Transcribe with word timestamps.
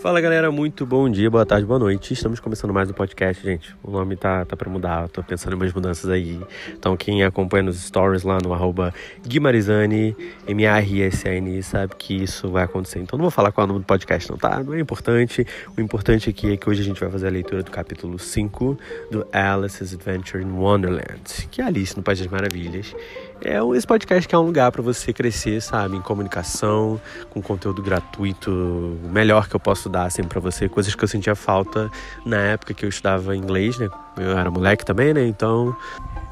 Fala 0.00 0.20
galera, 0.20 0.50
muito 0.52 0.84
bom 0.84 1.08
dia, 1.08 1.30
boa 1.30 1.46
tarde, 1.46 1.64
boa 1.64 1.78
noite. 1.78 2.12
Estamos 2.12 2.38
começando 2.38 2.74
mais 2.74 2.90
um 2.90 2.92
podcast, 2.92 3.42
gente. 3.42 3.74
O 3.82 3.90
nome 3.90 4.16
tá, 4.16 4.44
tá 4.44 4.54
pra 4.54 4.68
mudar, 4.68 5.08
tô 5.08 5.22
pensando 5.22 5.54
em 5.54 5.56
umas 5.56 5.72
mudanças 5.72 6.10
aí. 6.10 6.38
Então, 6.72 6.96
quem 6.96 7.22
acompanha 7.24 7.62
nos 7.62 7.82
stories 7.82 8.22
lá 8.22 8.38
no 8.42 8.52
arroba 8.52 8.92
Guimarizani, 9.26 10.14
M-A-R-S-A-N, 10.46 11.62
sabe 11.62 11.94
que 11.96 12.22
isso 12.22 12.50
vai 12.50 12.64
acontecer. 12.64 12.98
Então, 12.98 13.16
não 13.16 13.24
vou 13.24 13.30
falar 13.30 13.50
qual 13.50 13.64
é 13.64 13.66
o 13.66 13.68
nome 13.68 13.80
do 13.80 13.86
podcast, 13.86 14.30
não, 14.30 14.36
tá? 14.36 14.62
Não 14.62 14.74
é 14.74 14.80
importante. 14.80 15.46
O 15.76 15.80
importante 15.80 16.28
aqui 16.28 16.52
é 16.52 16.56
que 16.56 16.68
hoje 16.68 16.82
a 16.82 16.84
gente 16.84 17.00
vai 17.00 17.10
fazer 17.10 17.28
a 17.28 17.30
leitura 17.30 17.62
do 17.62 17.70
capítulo 17.70 18.18
5 18.18 18.78
do 19.10 19.26
Alice's 19.32 19.94
Adventure 19.94 20.42
in 20.42 20.50
Wonderland, 20.50 21.48
que 21.50 21.62
é 21.62 21.64
Alice 21.64 21.96
no 21.96 22.02
País 22.02 22.18
das 22.18 22.28
Maravilhas. 22.28 22.94
É 23.42 23.58
esse 23.76 23.86
podcast 23.86 24.26
que 24.26 24.34
é 24.34 24.38
um 24.38 24.42
lugar 24.42 24.72
para 24.72 24.80
você 24.80 25.12
crescer, 25.12 25.60
sabe, 25.60 25.96
em 25.96 26.00
comunicação, 26.00 27.00
com 27.30 27.42
conteúdo 27.42 27.82
gratuito, 27.82 28.50
o 28.50 29.08
melhor 29.10 29.48
que 29.48 29.54
eu 29.54 29.60
posso 29.60 29.88
dar 29.88 30.04
assim 30.04 30.22
para 30.22 30.40
você, 30.40 30.68
coisas 30.68 30.94
que 30.94 31.04
eu 31.04 31.08
sentia 31.08 31.34
falta 31.34 31.90
na 32.24 32.38
época 32.38 32.72
que 32.72 32.84
eu 32.84 32.88
estudava 32.88 33.36
inglês, 33.36 33.78
né? 33.78 33.88
Eu 34.16 34.38
era 34.38 34.50
moleque 34.50 34.84
também, 34.84 35.12
né? 35.12 35.26
Então, 35.26 35.76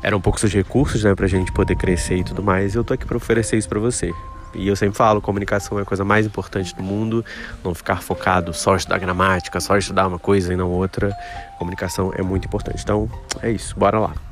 eram 0.03 0.21
poucos 0.21 0.43
os 0.43 0.53
recursos, 0.53 1.05
né, 1.05 1.15
pra 1.15 1.27
gente 1.27 1.53
poder 1.53 1.77
crescer 1.77 2.19
e 2.19 2.25
tudo 2.25 2.43
mais. 2.43 2.75
E 2.75 2.79
eu 2.79 2.85
tô 2.85 2.95
aqui 2.95 3.05
para 3.05 3.17
oferecer 3.17 3.57
isso 3.57 3.69
para 3.69 3.79
você. 3.79 4.13
E 4.55 4.69
eu 4.69 4.77
sempre 4.77 4.97
falo, 4.97 5.21
comunicação 5.21 5.79
é 5.79 5.83
a 5.83 5.85
coisa 5.85 6.05
mais 6.05 6.27
importante 6.27 6.75
do 6.75 6.83
mundo. 6.83 7.25
Não 7.65 7.75
ficar 7.75 8.03
focado 8.03 8.53
só 8.53 8.77
estudar 8.77 8.99
gramática, 8.99 9.61
só 9.61 9.77
estudar 9.77 10.07
uma 10.07 10.19
coisa 10.19 10.53
e 10.53 10.57
não 10.57 10.71
outra. 10.71 11.15
Comunicação 11.59 12.13
é 12.15 12.23
muito 12.23 12.47
importante. 12.47 12.83
Então, 12.83 13.11
é 13.41 13.51
isso. 13.51 13.79
Bora 13.79 13.99
lá. 13.99 14.32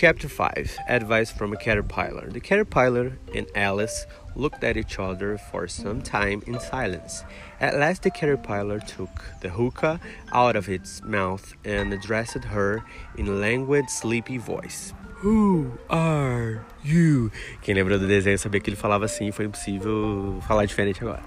Chapter 0.00 0.30
5 0.30 0.78
Advice 0.88 1.30
from 1.30 1.52
a 1.52 1.58
Caterpillar. 1.58 2.30
The 2.30 2.40
caterpillar 2.40 3.18
and 3.34 3.46
Alice 3.54 4.06
looked 4.34 4.64
at 4.64 4.78
each 4.78 4.98
other 4.98 5.36
for 5.36 5.68
some 5.68 6.00
time 6.00 6.42
in 6.46 6.58
silence. 6.58 7.22
At 7.60 7.74
last, 7.74 8.04
the 8.04 8.10
caterpillar 8.10 8.78
took 8.80 9.10
the 9.42 9.50
hookah 9.50 10.00
out 10.32 10.56
of 10.56 10.70
its 10.70 11.02
mouth 11.02 11.52
and 11.66 11.92
addressed 11.92 12.44
her 12.44 12.82
in 13.18 13.28
a 13.28 13.32
languid, 13.32 13.90
sleepy 13.90 14.38
voice. 14.38 14.94
Who 15.16 15.72
are 15.90 16.64
you? 16.82 17.30
Quem 17.60 17.74
lembra 17.74 17.98
do 17.98 18.08
desenho 18.08 18.38
sabia 18.38 18.62
que 18.62 18.70
ele 18.70 18.80
falava 18.80 19.04
assim, 19.04 19.30
foi 19.30 19.44
impossível 19.44 20.40
falar 20.48 20.64
diferente 20.64 21.02
agora. 21.02 21.22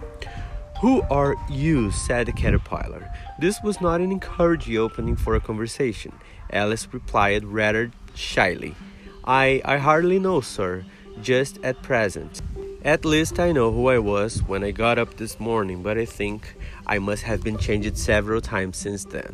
Who 0.81 1.03
are 1.11 1.35
you? 1.47 1.91
said 1.91 2.25
the 2.25 2.33
caterpillar. 2.33 3.07
This 3.39 3.61
was 3.63 3.79
not 3.79 4.01
an 4.01 4.11
encouraging 4.11 4.79
opening 4.79 5.15
for 5.15 5.35
a 5.35 5.39
conversation. 5.39 6.11
Alice 6.51 6.87
replied 6.91 7.45
rather 7.45 7.91
shyly. 8.15 8.75
I, 9.23 9.61
I 9.63 9.77
hardly 9.77 10.19
know, 10.19 10.41
sir, 10.41 10.85
just 11.21 11.59
at 11.63 11.81
present. 11.81 12.41
At 12.83 13.05
least 13.05 13.39
I 13.39 13.53
know 13.53 13.71
who 13.71 13.87
I 13.87 13.99
was 13.99 14.43
when 14.43 14.63
I 14.63 14.71
got 14.71 14.99
up 14.99 15.15
this 15.15 15.39
morning, 15.39 15.83
but 15.83 15.97
I 15.97 16.05
think 16.05 16.55
I 16.85 16.99
must 16.99 17.23
have 17.23 17.41
been 17.41 17.57
changed 17.57 17.97
several 17.97 18.41
times 18.41 18.77
since 18.77 19.05
then. 19.05 19.33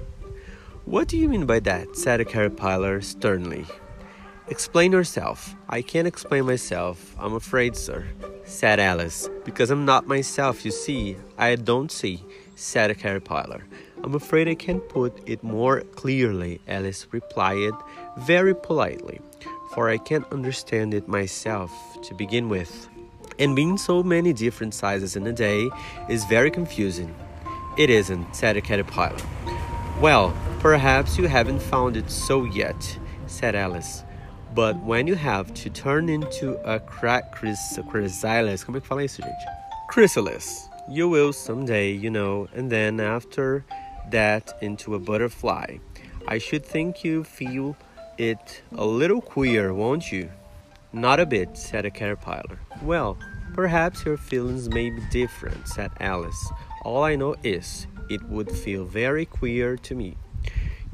What 0.86 1.08
do 1.08 1.18
you 1.18 1.28
mean 1.28 1.46
by 1.46 1.60
that? 1.62 1.96
said 1.96 2.20
the 2.20 2.26
caterpillar 2.26 3.02
sternly. 3.02 3.66
Explain 4.48 4.92
yourself. 4.92 5.56
I 5.68 5.82
can't 5.82 6.08
explain 6.08 6.46
myself, 6.46 7.16
I'm 7.20 7.34
afraid, 7.34 7.76
sir, 7.76 8.08
said 8.46 8.80
Alice. 8.80 9.30
Because 9.46 9.70
I'm 9.70 9.86
not 9.86 10.08
myself, 10.08 10.66
you 10.66 10.72
see. 10.72 11.18
I 11.38 11.56
don't 11.56 11.92
see, 11.92 12.24
said 12.56 12.90
the 12.90 12.96
caterpillar. 12.96 13.64
I'm 14.04 14.16
afraid 14.16 14.48
I 14.48 14.56
can't 14.56 14.88
put 14.90 15.22
it 15.28 15.44
more 15.44 15.82
clearly, 15.82 16.62
Alice 16.68 17.06
replied 17.12 17.74
very 18.18 18.56
politely, 18.56 19.22
for 19.74 19.90
I 19.90 19.98
can't 19.98 20.26
understand 20.32 20.94
it 20.94 21.08
myself 21.08 21.72
to 22.04 22.14
begin 22.14 22.50
with. 22.50 22.90
And 23.38 23.56
being 23.56 23.78
so 23.78 24.04
many 24.04 24.34
different 24.34 24.74
sizes 24.74 25.16
in 25.16 25.26
a 25.28 25.32
day 25.32 25.70
is 26.10 26.26
very 26.26 26.52
confusing. 26.52 27.16
It 27.78 27.90
isn't, 27.90 28.36
said 28.36 28.56
the 28.56 28.62
caterpillar. 28.62 29.16
Well, 30.02 30.34
perhaps 30.60 31.18
you 31.18 31.28
haven't 31.28 31.62
found 31.62 31.95
it 31.95 32.10
so 32.10 32.44
yet, 32.44 33.00
said 33.28 33.56
Alice. 33.56 34.04
But 34.54 34.78
when 34.83 35.08
you 35.08 35.16
have 35.16 35.54
to 35.56 35.70
turn 35.70 36.10
into 36.10 36.58
a 36.66 36.80
chrysalis, 36.80 38.64
como 38.64 38.80
é 38.80 38.82
que 38.82 38.88
fala 38.88 39.04
isso, 39.04 39.22
gente? 39.22 39.45
Chrysalis. 39.89 40.67
You 40.89 41.08
will 41.08 41.32
someday, 41.32 41.92
you 41.92 42.10
know, 42.10 42.48
and 42.56 42.72
then 42.72 43.00
after 43.00 43.64
that 44.10 44.58
into 44.62 44.95
a 44.95 45.00
butterfly. 45.00 45.78
I 46.28 46.39
should 46.39 46.66
think 46.66 47.04
you 47.04 47.23
feel 47.23 47.76
it 48.20 48.62
a 48.76 48.86
little 48.86 49.22
queer, 49.22 49.74
won't 49.74 50.12
you? 50.12 50.30
Not 50.92 51.20
a 51.20 51.26
bit, 51.26 51.58
said 51.58 51.86
the 51.86 51.92
caterpillar. 51.92 52.60
Well, 52.84 53.18
perhaps 53.54 54.04
your 54.06 54.18
feelings 54.18 54.70
may 54.70 54.90
be 54.90 55.02
different, 55.10 55.68
said 55.68 55.92
Alice. 56.00 56.52
All 56.84 57.04
I 57.04 57.16
know 57.16 57.36
is, 57.44 57.88
it 58.10 58.22
would 58.24 58.52
feel 58.52 58.84
very 58.84 59.26
queer 59.26 59.78
to 59.78 59.96
me. 59.96 60.18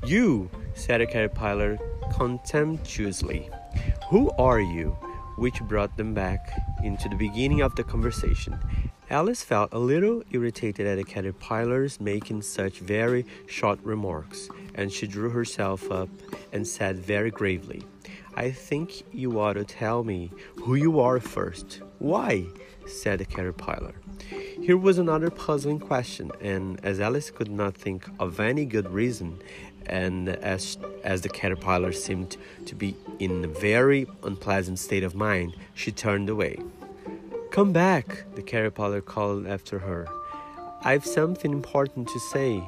You, 0.05 0.49
said 0.75 1.01
the 1.01 1.07
caterpillar 1.07 1.79
contemptuously. 2.15 3.49
Who 4.09 4.29
are 4.37 4.59
you? 4.59 4.97
Which 5.37 5.59
brought 5.61 5.97
them 5.97 6.13
back 6.13 6.47
into 6.83 7.09
the 7.09 7.15
beginning 7.15 7.61
of 7.61 7.75
the 7.75 7.83
conversation. 7.83 8.59
Alice 9.09 9.43
felt 9.43 9.73
a 9.73 9.79
little 9.79 10.23
irritated 10.31 10.87
at 10.87 10.97
the 10.97 11.03
caterpillars 11.03 11.99
making 11.99 12.41
such 12.41 12.79
very 12.79 13.25
short 13.47 13.79
remarks, 13.83 14.49
and 14.75 14.91
she 14.91 15.07
drew 15.07 15.29
herself 15.29 15.91
up 15.91 16.09
and 16.53 16.67
said 16.67 16.97
very 16.97 17.31
gravely, 17.31 17.83
I 18.35 18.51
think 18.51 19.03
you 19.11 19.39
ought 19.39 19.53
to 19.53 19.63
tell 19.63 20.03
me 20.03 20.31
who 20.57 20.75
you 20.75 20.99
are 20.99 21.19
first. 21.19 21.81
Why? 21.99 22.45
said 22.85 23.19
the 23.19 23.25
caterpillar. 23.25 23.95
Here 24.61 24.77
was 24.77 24.99
another 24.99 25.31
puzzling 25.31 25.79
question, 25.79 26.31
and 26.39 26.79
as 26.83 26.99
Alice 26.99 27.31
could 27.31 27.49
not 27.49 27.75
think 27.75 28.07
of 28.19 28.39
any 28.39 28.65
good 28.65 28.89
reason, 28.91 29.39
and 29.87 30.29
as, 30.29 30.77
as 31.03 31.21
the 31.21 31.29
caterpillar 31.29 31.91
seemed 31.91 32.37
to 32.65 32.75
be 32.75 32.95
in 33.19 33.43
a 33.43 33.47
very 33.47 34.07
unpleasant 34.23 34.79
state 34.79 35.03
of 35.03 35.15
mind, 35.15 35.55
she 35.73 35.91
turned 35.91 36.29
away. 36.29 36.59
Come 37.51 37.71
back, 37.71 38.25
the 38.35 38.41
caterpillar 38.41 39.01
called 39.01 39.47
after 39.47 39.79
her. 39.79 40.07
I've 40.81 41.05
something 41.05 41.51
important 41.51 42.07
to 42.09 42.19
say. 42.19 42.63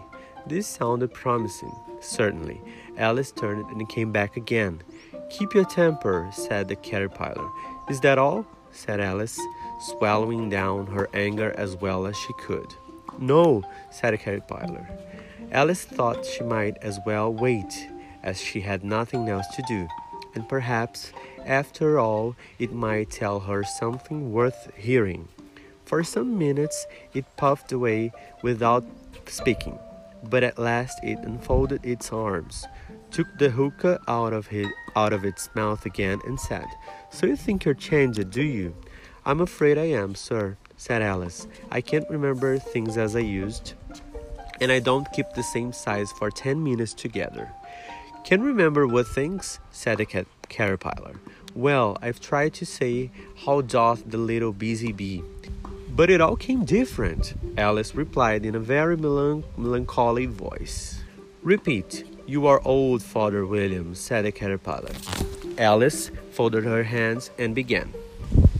This 0.47 0.65
sounded 0.65 1.13
promising. 1.13 1.75
Certainly. 1.99 2.61
Alice 2.97 3.33
turned 3.33 3.65
and 3.65 3.89
came 3.89 4.13
back 4.13 4.37
again. 4.37 4.81
Keep 5.29 5.53
your 5.53 5.65
temper, 5.65 6.29
said 6.31 6.69
the 6.69 6.75
caterpillar. 6.77 7.49
Is 7.89 7.99
that 8.01 8.17
all? 8.17 8.45
said 8.71 9.01
Alice, 9.01 9.39
swallowing 9.79 10.49
down 10.49 10.87
her 10.87 11.09
anger 11.13 11.53
as 11.57 11.75
well 11.75 12.05
as 12.05 12.15
she 12.15 12.31
could. 12.39 12.73
No, 13.19 13.63
said 13.91 14.13
the 14.13 14.17
caterpillar. 14.17 14.87
Alice 15.51 15.83
thought 15.83 16.25
she 16.25 16.43
might 16.43 16.77
as 16.81 16.97
well 17.05 17.33
wait, 17.33 17.89
as 18.23 18.39
she 18.39 18.61
had 18.61 18.85
nothing 18.85 19.27
else 19.27 19.47
to 19.55 19.63
do, 19.67 19.87
and 20.33 20.47
perhaps 20.47 21.11
after 21.45 21.99
all, 21.99 22.35
it 22.59 22.71
might 22.71 23.09
tell 23.09 23.41
her 23.41 23.63
something 23.63 24.31
worth 24.31 24.71
hearing. 24.75 25.27
For 25.85 26.03
some 26.03 26.37
minutes 26.37 26.85
it 27.13 27.25
puffed 27.37 27.71
away 27.71 28.11
without 28.43 28.85
speaking, 29.25 29.79
but 30.29 30.43
at 30.43 30.59
last 30.59 30.99
it 31.03 31.19
unfolded 31.19 31.85
its 31.85 32.11
arms, 32.11 32.65
took 33.11 33.27
the 33.37 33.49
hookah 33.49 33.99
out 34.07 34.33
of, 34.33 34.47
his, 34.47 34.67
out 34.95 35.13
of 35.13 35.25
its 35.25 35.49
mouth 35.55 35.85
again, 35.85 36.19
and 36.25 36.39
said, 36.39 36.65
So 37.11 37.27
you 37.27 37.35
think 37.35 37.65
you're 37.65 37.73
changed, 37.73 38.29
do 38.31 38.43
you? 38.43 38.75
I'm 39.25 39.41
afraid 39.41 39.77
I 39.77 39.85
am, 39.85 40.15
sir, 40.15 40.57
said 40.77 41.01
Alice. 41.01 41.47
I 41.71 41.81
can't 41.81 42.09
remember 42.09 42.57
things 42.57 42.97
as 42.97 43.15
I 43.15 43.19
used, 43.19 43.73
and 44.61 44.71
I 44.71 44.79
don't 44.79 45.11
keep 45.11 45.27
the 45.35 45.43
same 45.43 45.73
size 45.73 46.11
for 46.11 46.31
ten 46.31 46.63
minutes 46.63 46.93
together. 46.93 47.51
Can 48.23 48.41
remember 48.41 48.87
what 48.87 49.07
things? 49.07 49.59
said 49.71 49.99
the 49.99 50.05
cat- 50.05 50.27
caterpillar. 50.49 51.15
Well, 51.55 51.97
I've 52.01 52.19
tried 52.19 52.53
to 52.55 52.65
say, 52.65 53.09
How 53.45 53.61
doth 53.61 54.03
the 54.05 54.17
little 54.17 54.51
busy 54.51 54.91
bee? 54.91 55.23
But 55.97 56.11
it 56.11 56.21
all 56.21 56.35
came 56.35 56.63
different, 56.63 57.33
Alice 57.57 57.95
replied 57.95 58.45
in 58.45 58.53
a 58.53 58.59
very 58.59 58.95
melan- 58.95 59.43
melancholy 59.57 60.27
voice. 60.27 61.01
Repeat, 61.41 62.03
You 62.27 62.45
are 62.45 62.61
old, 62.63 63.01
Father 63.01 63.47
William, 63.47 63.95
said 63.95 64.23
the 64.23 64.31
caterpillar. 64.31 64.93
Alice 65.57 66.11
folded 66.29 66.65
her 66.65 66.83
hands 66.83 67.31
and 67.39 67.55
began. 67.55 67.91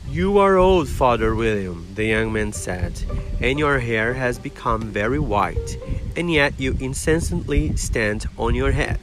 You 0.10 0.40
are 0.40 0.58
old, 0.58 0.90
Father 0.90 1.36
William, 1.36 1.86
the 1.94 2.06
young 2.06 2.34
man 2.34 2.54
said, 2.54 3.04
and 3.40 3.60
your 3.60 3.78
hair 3.78 4.16
has 4.16 4.40
become 4.40 4.82
very 4.82 5.20
white, 5.20 5.78
and 6.16 6.34
yet 6.34 6.60
you 6.60 6.76
incessantly 6.80 7.76
stand 7.76 8.26
on 8.40 8.56
your 8.56 8.72
head. 8.72 9.00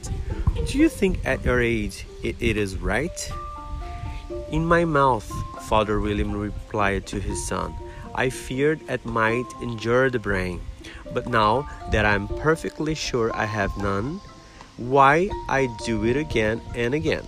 Do 0.67 0.77
you 0.77 0.89
think 0.89 1.25
at 1.25 1.45
your 1.45 1.61
age 1.61 2.05
it, 2.21 2.35
it 2.41 2.57
is 2.57 2.75
right? 2.75 3.31
In 4.51 4.65
my 4.65 4.83
mouth, 4.83 5.31
Father 5.69 6.01
William 6.01 6.33
replied 6.33 7.07
to 7.07 7.21
his 7.21 7.47
son. 7.47 7.73
I 8.15 8.29
feared 8.29 8.79
it 8.89 9.05
might 9.05 9.45
injure 9.61 10.09
the 10.09 10.19
brain, 10.19 10.61
but 11.13 11.27
now 11.27 11.69
that 11.91 12.05
I'm 12.05 12.27
perfectly 12.27 12.95
sure 12.95 13.29
I 13.35 13.45
have 13.45 13.77
none, 13.77 14.21
why 14.77 15.29
I 15.49 15.67
do 15.85 16.05
it 16.05 16.17
again 16.17 16.61
and 16.73 16.93
again. 16.93 17.25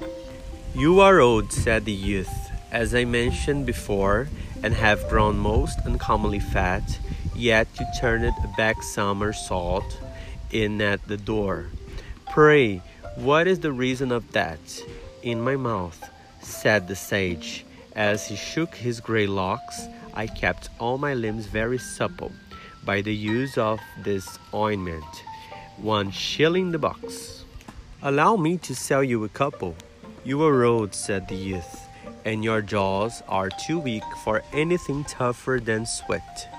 You 0.74 1.00
are 1.02 1.20
old, 1.20 1.52
said 1.52 1.86
the 1.86 1.92
youth, 1.92 2.52
as 2.72 2.96
I 2.96 3.06
mentioned 3.06 3.66
before, 3.66 4.30
and 4.64 4.74
have 4.74 5.10
grown 5.10 5.38
most 5.38 5.80
uncommonly 5.86 6.40
fat. 6.40 7.00
yet 7.38 7.68
you 7.80 7.86
turned 8.00 8.26
a 8.26 8.54
back 8.58 8.82
somersault 8.82 10.00
in 10.52 10.82
at 10.82 11.08
the 11.08 11.18
door. 11.18 11.68
Pray, 12.32 12.82
what 13.16 13.48
is 13.48 13.60
the 13.60 13.72
reason 13.72 14.12
of 14.12 14.32
that? 14.32 14.60
In 15.22 15.42
my 15.42 15.56
mouth, 15.56 16.10
said 16.42 16.88
the 16.88 16.96
sage. 16.96 17.66
As 17.96 18.28
he 18.28 18.36
shook 18.36 18.76
his 18.76 19.00
grey 19.00 19.28
locks, 19.28 19.88
I 20.18 20.26
kept 20.26 20.70
all 20.80 20.98
my 20.98 21.14
limbs 21.14 21.46
very 21.46 21.78
supple 21.78 22.32
by 22.84 23.02
the 23.02 23.14
use 23.14 23.56
of 23.56 23.80
this 24.04 24.40
ointment. 24.52 25.06
One 25.78 26.10
shilling 26.10 26.72
the 26.72 26.80
box. 26.80 27.46
Allow 28.02 28.38
me 28.38 28.58
to 28.66 28.74
sell 28.74 29.04
you 29.04 29.24
a 29.26 29.30
couple. 29.30 29.76
You 30.26 30.42
are 30.42 30.64
old, 30.64 30.96
said 30.96 31.28
the 31.28 31.36
youth, 31.36 31.88
and 32.26 32.44
your 32.44 32.64
jaws 32.64 33.22
are 33.30 33.50
too 33.68 33.78
weak 33.78 34.02
for 34.24 34.42
anything 34.54 35.04
tougher 35.04 35.60
than 35.64 35.86
sweat. 35.86 36.50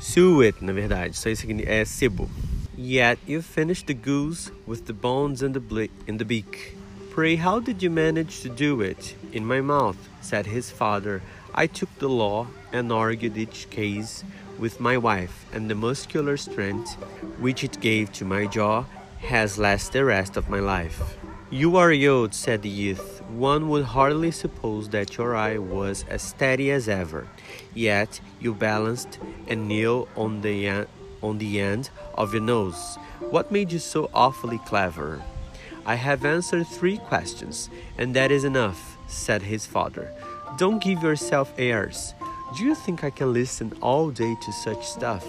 Suet, 0.00 0.60
na 0.60 0.72
verdade, 0.72 1.14
isso 1.14 1.28
aí 1.28 1.64
é 1.64 1.86
sebo. 1.86 2.28
Yet 2.76 3.20
you 3.28 3.42
finished 3.42 3.86
the 3.86 3.94
goose 3.94 4.50
with 4.66 4.86
the 4.86 4.92
bones 4.92 5.40
and 5.40 5.54
the, 5.54 5.60
ble- 5.60 5.94
in 6.08 6.18
the 6.18 6.24
beak. 6.24 6.76
Pray, 7.10 7.36
how 7.36 7.60
did 7.60 7.80
you 7.80 7.90
manage 7.90 8.40
to 8.40 8.48
do 8.48 8.80
it? 8.80 9.14
In 9.32 9.46
my 9.46 9.60
mouth, 9.60 9.96
said 10.20 10.46
his 10.46 10.72
father. 10.72 11.22
I 11.54 11.66
took 11.66 11.90
the 11.98 12.08
law 12.08 12.46
and 12.72 12.90
argued 12.90 13.36
each 13.36 13.68
case 13.68 14.24
with 14.58 14.80
my 14.80 14.96
wife, 14.96 15.44
and 15.52 15.68
the 15.68 15.74
muscular 15.74 16.36
strength 16.36 16.94
which 17.38 17.62
it 17.62 17.80
gave 17.80 18.12
to 18.12 18.24
my 18.24 18.46
jaw 18.46 18.84
has 19.20 19.58
lasted 19.58 19.92
the 19.92 20.04
rest 20.04 20.36
of 20.36 20.48
my 20.48 20.60
life. 20.60 21.18
You 21.50 21.76
are 21.76 21.92
old, 21.92 22.32
said 22.32 22.62
the 22.62 22.70
youth. 22.70 23.20
One 23.28 23.68
would 23.68 23.84
hardly 23.84 24.30
suppose 24.30 24.88
that 24.88 25.18
your 25.18 25.36
eye 25.36 25.58
was 25.58 26.06
as 26.08 26.22
steady 26.22 26.70
as 26.70 26.88
ever. 26.88 27.28
Yet 27.74 28.20
you 28.40 28.54
balanced 28.54 29.18
and 29.46 29.68
kneel 29.68 30.08
on 30.16 30.40
the 30.40 30.86
on 31.22 31.38
the 31.38 31.60
end 31.60 31.90
of 32.14 32.32
your 32.32 32.42
nose. 32.42 32.96
What 33.20 33.52
made 33.52 33.70
you 33.70 33.78
so 33.78 34.10
awfully 34.14 34.60
clever? 34.64 35.22
I 35.84 35.96
have 35.96 36.24
answered 36.24 36.66
three 36.66 36.96
questions, 36.96 37.68
and 37.98 38.14
that 38.14 38.30
is 38.30 38.44
enough, 38.44 38.96
said 39.06 39.42
his 39.42 39.66
father. 39.66 40.12
Don't 40.58 40.82
give 40.82 41.02
yourself 41.02 41.52
airs. 41.58 42.14
Do 42.56 42.64
you 42.64 42.74
think 42.74 43.02
I 43.04 43.10
can 43.10 43.32
listen 43.32 43.72
all 43.80 44.10
day 44.10 44.36
to 44.42 44.52
such 44.52 44.86
stuff? 44.86 45.26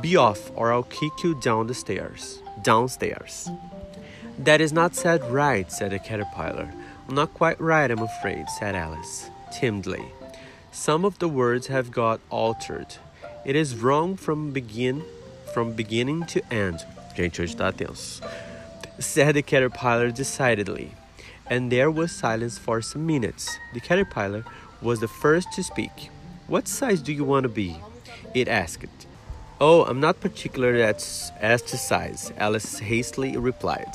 Be 0.00 0.16
off, 0.16 0.50
or 0.54 0.72
I'll 0.72 0.82
kick 0.82 1.22
you 1.22 1.34
down 1.34 1.66
the 1.66 1.74
stairs. 1.74 2.42
Downstairs. 2.62 3.48
That 4.38 4.60
is 4.60 4.72
not 4.72 4.94
said 4.94 5.24
right, 5.30 5.70
said 5.72 5.92
the 5.92 5.98
caterpillar. 5.98 6.72
Not 7.08 7.34
quite 7.34 7.60
right, 7.60 7.90
I'm 7.90 8.00
afraid, 8.00 8.48
said 8.50 8.74
Alice, 8.74 9.30
timidly. 9.52 10.04
Some 10.70 11.04
of 11.04 11.18
the 11.18 11.28
words 11.28 11.66
have 11.68 11.90
got 11.90 12.20
altered. 12.30 12.96
It 13.44 13.56
is 13.56 13.76
wrong 13.76 14.16
from 14.16 14.52
begin 14.52 15.02
from 15.52 15.72
beginning 15.72 16.24
to 16.26 16.40
end. 16.52 16.84
Gente, 17.14 17.42
hoje 17.42 17.54
tá 17.54 17.72
tenso. 17.72 18.22
Said 18.98 19.34
the 19.34 19.42
caterpillar 19.42 20.10
decidedly. 20.10 20.92
And 21.52 21.70
there 21.70 21.90
was 21.90 22.10
silence 22.12 22.56
for 22.56 22.80
some 22.80 23.04
minutes. 23.06 23.58
The 23.74 23.80
caterpillar 23.80 24.42
was 24.80 25.00
the 25.00 25.06
first 25.22 25.52
to 25.52 25.62
speak. 25.62 26.08
What 26.46 26.66
size 26.66 27.02
do 27.02 27.12
you 27.12 27.24
want 27.24 27.42
to 27.42 27.50
be? 27.50 27.76
It 28.32 28.48
asked. 28.48 29.06
Oh, 29.60 29.84
I'm 29.84 30.00
not 30.00 30.22
particular 30.22 30.76
as, 30.76 31.30
as 31.42 31.60
to 31.68 31.76
size, 31.76 32.32
Alice 32.38 32.78
hastily 32.78 33.36
replied. 33.36 33.92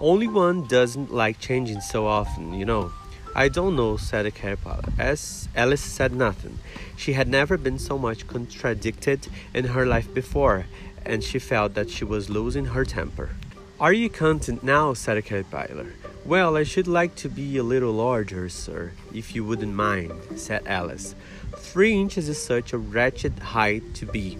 Only 0.00 0.26
one 0.26 0.66
doesn't 0.66 1.12
like 1.12 1.38
changing 1.38 1.80
so 1.80 2.08
often, 2.08 2.54
you 2.54 2.64
know. 2.64 2.90
I 3.36 3.50
don't 3.50 3.76
know, 3.76 3.96
said 3.96 4.24
the 4.24 4.32
caterpillar. 4.32 4.90
As 4.98 5.48
Alice 5.54 5.82
said 5.82 6.12
nothing. 6.12 6.58
She 6.96 7.12
had 7.12 7.28
never 7.28 7.56
been 7.56 7.78
so 7.78 7.96
much 7.96 8.26
contradicted 8.26 9.28
in 9.54 9.66
her 9.66 9.86
life 9.86 10.12
before, 10.12 10.66
and 11.04 11.22
she 11.22 11.38
felt 11.38 11.74
that 11.74 11.88
she 11.88 12.04
was 12.04 12.28
losing 12.28 12.64
her 12.74 12.84
temper. 12.84 13.30
Are 13.78 13.92
you 13.92 14.10
content 14.10 14.64
now? 14.64 14.92
said 14.92 15.18
the 15.18 15.22
caterpillar. 15.22 15.92
Well, 16.26 16.56
I 16.56 16.64
should 16.64 16.88
like 16.88 17.14
to 17.16 17.28
be 17.28 17.56
a 17.56 17.62
little 17.62 17.92
larger, 17.92 18.48
sir, 18.48 18.90
if 19.14 19.36
you 19.36 19.44
wouldn't 19.44 19.74
mind, 19.74 20.12
said 20.34 20.66
Alice. 20.66 21.14
Three 21.56 21.92
inches 21.92 22.28
is 22.28 22.42
such 22.42 22.72
a 22.72 22.78
wretched 22.78 23.38
height 23.38 23.94
to 23.94 24.06
be. 24.06 24.36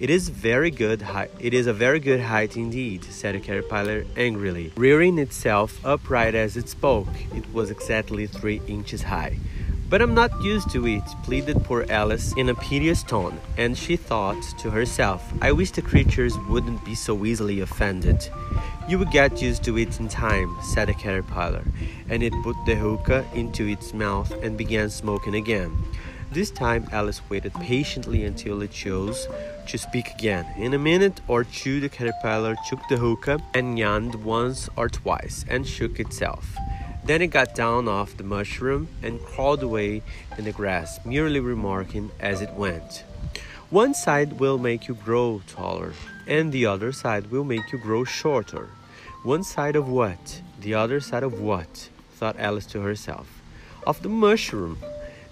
It 0.00 0.08
is 0.08 0.30
very 0.30 0.70
good 0.70 1.02
height. 1.02 1.30
It 1.38 1.52
is 1.52 1.66
a 1.66 1.74
very 1.74 2.00
good 2.00 2.20
height 2.20 2.56
indeed, 2.56 3.04
said 3.04 3.34
the 3.34 3.40
caterpillar 3.40 4.06
angrily, 4.16 4.72
rearing 4.74 5.18
itself 5.18 5.84
upright 5.84 6.34
as 6.34 6.56
it 6.56 6.70
spoke. 6.70 7.08
It 7.34 7.52
was 7.52 7.70
exactly 7.70 8.26
three 8.26 8.62
inches 8.66 9.02
high. 9.02 9.36
But 9.90 10.02
I'm 10.02 10.12
not 10.12 10.42
used 10.42 10.70
to 10.72 10.86
it, 10.86 11.02
pleaded 11.22 11.64
poor 11.64 11.86
Alice 11.88 12.34
in 12.36 12.50
a 12.50 12.54
piteous 12.54 13.02
tone, 13.02 13.40
and 13.56 13.76
she 13.76 13.96
thought 13.96 14.42
to 14.58 14.70
herself, 14.70 15.32
I 15.40 15.52
wish 15.52 15.70
the 15.70 15.80
creatures 15.80 16.36
wouldn't 16.46 16.84
be 16.84 16.94
so 16.94 17.24
easily 17.24 17.60
offended. 17.60 18.28
You 18.86 18.98
will 18.98 19.06
get 19.06 19.40
used 19.40 19.64
to 19.64 19.78
it 19.78 19.98
in 19.98 20.08
time, 20.08 20.54
said 20.74 20.88
the 20.88 20.94
caterpillar, 20.94 21.64
and 22.10 22.22
it 22.22 22.34
put 22.42 22.56
the 22.66 22.74
hookah 22.74 23.24
into 23.34 23.66
its 23.66 23.94
mouth 23.94 24.30
and 24.42 24.58
began 24.58 24.90
smoking 24.90 25.36
again. 25.36 25.74
This 26.30 26.50
time 26.50 26.86
Alice 26.92 27.22
waited 27.30 27.54
patiently 27.54 28.24
until 28.24 28.60
it 28.60 28.70
chose 28.70 29.26
to 29.68 29.78
speak 29.78 30.10
again. 30.18 30.44
In 30.58 30.74
a 30.74 30.78
minute 30.78 31.22
or 31.28 31.44
two, 31.44 31.80
the 31.80 31.88
caterpillar 31.88 32.56
took 32.68 32.80
the 32.90 32.98
hookah 32.98 33.40
and 33.54 33.78
yawned 33.78 34.16
once 34.16 34.68
or 34.76 34.90
twice 34.90 35.46
and 35.48 35.66
shook 35.66 35.98
itself. 35.98 36.54
Then 37.08 37.22
it 37.22 37.28
got 37.28 37.54
down 37.54 37.88
off 37.88 38.18
the 38.18 38.22
mushroom 38.22 38.86
and 39.02 39.24
crawled 39.24 39.62
away 39.62 40.02
in 40.36 40.44
the 40.44 40.52
grass, 40.52 41.02
merely 41.06 41.40
remarking 41.40 42.10
as 42.20 42.42
it 42.42 42.52
went. 42.52 43.02
One 43.70 43.94
side 43.94 44.34
will 44.34 44.58
make 44.58 44.88
you 44.88 44.94
grow 44.94 45.40
taller, 45.46 45.94
and 46.26 46.52
the 46.52 46.66
other 46.66 46.92
side 46.92 47.30
will 47.30 47.44
make 47.44 47.72
you 47.72 47.78
grow 47.78 48.04
shorter. 48.04 48.68
One 49.22 49.42
side 49.42 49.74
of 49.74 49.88
what? 49.88 50.42
The 50.60 50.74
other 50.74 51.00
side 51.00 51.22
of 51.22 51.40
what? 51.40 51.88
thought 52.12 52.38
Alice 52.38 52.66
to 52.66 52.82
herself. 52.82 53.40
Of 53.86 54.02
the 54.02 54.10
mushroom, 54.10 54.76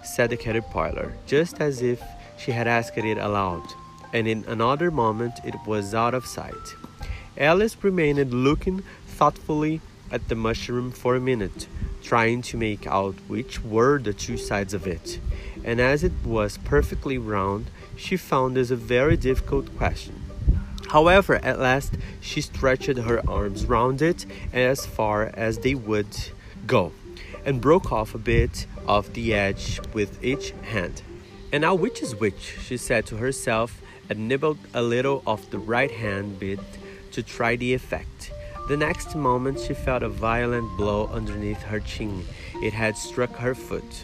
said 0.03 0.31
the 0.31 0.37
caterpillar, 0.37 1.13
just 1.27 1.61
as 1.61 1.83
if 1.83 2.01
she 2.39 2.53
had 2.53 2.67
asked 2.67 2.97
it 2.97 3.19
aloud, 3.19 3.67
and 4.13 4.27
in 4.27 4.45
another 4.47 4.89
moment 4.89 5.35
it 5.45 5.53
was 5.67 5.93
out 5.93 6.15
of 6.15 6.25
sight. 6.25 6.75
Alice 7.37 7.77
remained 7.83 8.33
looking 8.33 8.81
thoughtfully 9.05 9.79
at 10.11 10.27
the 10.29 10.35
mushroom 10.35 10.91
for 10.91 11.15
a 11.15 11.19
minute, 11.19 11.67
trying 12.01 12.41
to 12.41 12.57
make 12.57 12.87
out 12.87 13.15
which 13.27 13.63
were 13.63 13.99
the 13.99 14.13
two 14.13 14.37
sides 14.37 14.73
of 14.73 14.87
it, 14.87 15.19
and 15.63 15.81
as 15.81 16.03
it 16.03 16.13
was 16.23 16.57
perfectly 16.57 17.17
round, 17.17 17.67
she 17.95 18.15
found 18.15 18.55
this 18.55 18.71
a 18.71 18.75
very 18.75 19.17
difficult 19.17 19.75
question. 19.77 20.21
However, 20.89 21.35
at 21.43 21.59
last 21.59 21.95
she 22.21 22.41
stretched 22.41 22.97
her 22.97 23.29
arms 23.29 23.65
round 23.65 24.01
it 24.01 24.25
as 24.53 24.85
far 24.85 25.31
as 25.33 25.59
they 25.59 25.75
would 25.75 26.15
go, 26.65 26.93
and 27.45 27.59
broke 27.59 27.91
off 27.91 28.15
a 28.15 28.19
bit 28.19 28.65
of 28.87 29.13
the 29.13 29.33
edge 29.33 29.81
with 29.93 30.23
each 30.23 30.51
hand. 30.61 31.01
And 31.51 31.61
now, 31.61 31.75
which 31.75 32.01
is 32.01 32.15
which? 32.15 32.57
she 32.61 32.77
said 32.77 33.05
to 33.07 33.17
herself, 33.17 33.81
and 34.09 34.27
nibbled 34.27 34.59
a 34.73 34.81
little 34.81 35.23
of 35.27 35.49
the 35.49 35.59
right 35.59 35.91
hand 35.91 36.39
bit 36.39 36.59
to 37.11 37.23
try 37.23 37.55
the 37.55 37.73
effect. 37.73 38.31
The 38.67 38.75
next 38.75 39.15
moment, 39.15 39.61
she 39.61 39.73
felt 39.73 40.03
a 40.03 40.09
violent 40.09 40.75
blow 40.75 41.07
underneath 41.07 41.61
her 41.63 41.79
chin. 41.79 42.25
It 42.55 42.73
had 42.73 42.97
struck 42.97 43.33
her 43.37 43.55
foot. 43.55 44.03